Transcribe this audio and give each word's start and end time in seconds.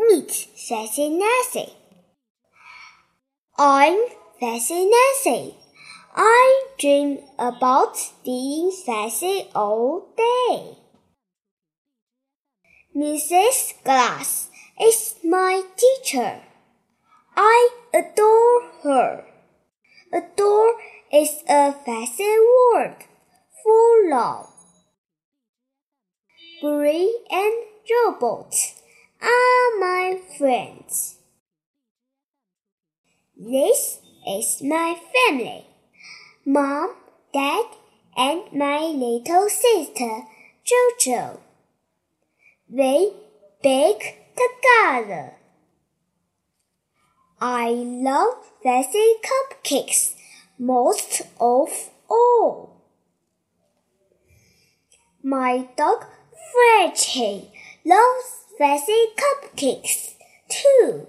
Meet 0.00 0.30
Fancy 0.54 1.08
Nancy. 1.08 1.74
I'm 3.58 3.98
Fancy 4.38 4.88
Nancy. 4.88 5.56
I 6.14 6.66
dream 6.78 7.18
about 7.36 7.98
being 8.24 8.70
sassy 8.70 9.48
all 9.56 10.14
day. 10.16 10.78
Mrs. 12.94 13.82
Glass 13.82 14.50
is 14.80 15.16
my 15.24 15.62
teacher. 15.76 16.42
I 17.36 17.70
adore 17.92 18.70
her. 18.84 19.24
Adore 20.12 20.74
is 21.12 21.42
a 21.48 21.72
fancy 21.72 22.36
word 22.72 22.98
for 23.64 24.10
love. 24.10 24.46
Bree 26.62 27.18
and 27.32 27.54
Robert 28.06 28.67
are 29.22 29.78
my 29.80 30.20
friends. 30.36 31.16
This 33.36 34.00
is 34.26 34.62
my 34.62 34.96
family. 35.14 35.66
Mom, 36.44 36.94
Dad, 37.32 37.66
and 38.16 38.42
my 38.52 38.80
little 38.86 39.48
sister, 39.48 40.22
Jojo. 40.66 41.38
We 42.68 43.12
bake 43.62 44.16
together. 44.36 45.34
I 47.40 47.70
love 47.70 48.44
fancy 48.62 49.14
cupcakes 49.22 50.14
most 50.58 51.22
of 51.40 51.90
all. 52.08 52.82
My 55.22 55.68
dog 55.76 56.04
Freddy 56.52 57.52
loves 57.84 58.37
fancy 58.58 59.14
cupcakes 59.16 60.14
too. 60.48 61.06